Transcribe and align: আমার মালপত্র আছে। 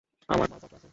আমার 0.29 0.47
মালপত্র 0.51 0.75
আছে। 0.77 0.89